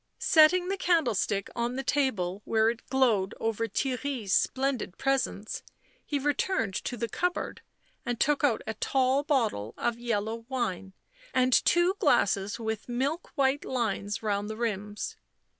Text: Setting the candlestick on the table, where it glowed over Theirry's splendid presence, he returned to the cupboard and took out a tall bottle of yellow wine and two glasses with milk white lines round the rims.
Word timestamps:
Setting 0.17 0.67
the 0.69 0.77
candlestick 0.79 1.47
on 1.55 1.75
the 1.75 1.83
table, 1.83 2.41
where 2.43 2.71
it 2.71 2.89
glowed 2.89 3.35
over 3.39 3.67
Theirry's 3.67 4.33
splendid 4.33 4.97
presence, 4.97 5.61
he 6.03 6.17
returned 6.17 6.73
to 6.73 6.97
the 6.97 7.07
cupboard 7.07 7.61
and 8.03 8.19
took 8.19 8.43
out 8.43 8.63
a 8.65 8.73
tall 8.73 9.21
bottle 9.21 9.75
of 9.77 9.99
yellow 9.99 10.47
wine 10.49 10.93
and 11.35 11.53
two 11.53 11.93
glasses 11.99 12.57
with 12.59 12.89
milk 12.89 13.29
white 13.35 13.63
lines 13.63 14.23
round 14.23 14.49
the 14.49 14.57
rims. 14.57 15.17